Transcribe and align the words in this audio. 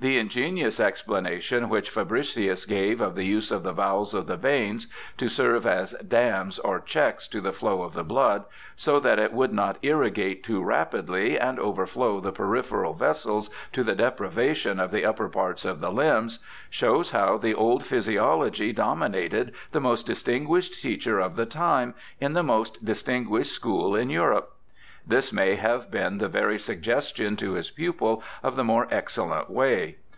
The 0.00 0.16
ingenious 0.16 0.78
explanation 0.78 1.68
which 1.68 1.90
Fabricius 1.90 2.66
gave 2.66 3.00
of 3.00 3.16
the 3.16 3.24
use 3.24 3.50
of 3.50 3.64
the 3.64 3.72
valves 3.72 4.14
of 4.14 4.28
the 4.28 4.36
veins— 4.36 4.86
to 5.16 5.26
serve 5.26 5.66
as 5.66 5.90
dams 6.06 6.60
or 6.60 6.78
checks 6.78 7.26
to 7.26 7.40
the 7.40 7.52
flow 7.52 7.82
of 7.82 7.94
the 7.94 8.04
blood, 8.04 8.44
so 8.76 9.00
that 9.00 9.18
it 9.18 9.32
would 9.32 9.52
not 9.52 9.76
irrigate 9.82 10.44
too 10.44 10.62
rapidly 10.62 11.36
and 11.36 11.58
overflow 11.58 12.20
the 12.20 12.30
peripheral 12.30 12.94
vessels 12.94 13.50
to 13.72 13.82
the 13.82 13.96
deprivation 13.96 14.78
of 14.78 14.92
the 14.92 15.04
upper 15.04 15.28
parts 15.28 15.64
of 15.64 15.80
the 15.80 15.90
limbs— 15.90 16.38
shows 16.70 17.10
how 17.10 17.36
the 17.36 17.52
old 17.52 17.84
physiology 17.84 18.72
dominated 18.72 19.50
the 19.72 19.80
most 19.80 20.06
distinguished 20.06 20.80
teacher 20.80 21.18
of 21.18 21.34
the 21.34 21.44
time 21.44 21.92
in 22.20 22.34
the 22.34 22.44
most 22.44 22.84
distin 22.84 23.26
guished 23.26 23.46
school 23.46 23.96
in 23.96 24.10
Europe. 24.10 24.52
This 25.06 25.32
may 25.32 25.54
have 25.54 25.90
been 25.90 26.18
the 26.18 26.28
very 26.28 26.58
suggestion 26.58 27.36
to 27.36 27.52
his 27.54 27.70
pupil 27.70 28.22
of 28.42 28.56
the 28.56 28.64
more 28.64 28.86
excellent 28.90 29.48
way. 29.48 29.96